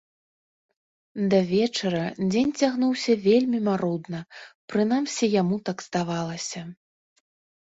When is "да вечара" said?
1.33-2.01